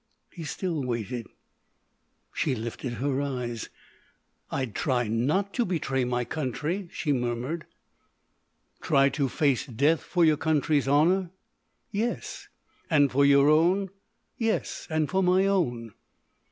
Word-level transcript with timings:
He 0.31 0.45
still 0.45 0.81
waited. 0.83 1.27
She 2.33 2.55
lifted 2.55 2.93
her 2.93 3.21
eyes: 3.21 3.69
"I'd 4.49 4.73
try 4.73 5.07
not 5.07 5.53
to 5.53 5.63
betray 5.63 6.05
my 6.05 6.25
country," 6.25 6.89
she 6.91 7.13
murmured. 7.13 7.67
"Try 8.81 9.09
to 9.09 9.29
face 9.29 9.67
death 9.67 10.01
for 10.01 10.25
your 10.25 10.37
country's 10.37 10.87
honour?" 10.87 11.29
"Yes." 11.91 12.47
"And 12.89 13.11
for 13.11 13.23
your 13.23 13.47
own?" 13.51 13.91
"Yes; 14.39 14.87
and 14.89 15.07
for 15.07 15.21
my 15.21 15.45
own." 15.45 15.93